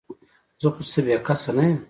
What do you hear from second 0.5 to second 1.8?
زه خو څه بې کسه نه یم؟